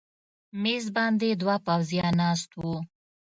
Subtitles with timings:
[0.61, 2.61] مېز باندې دوه پوځیان ناست و.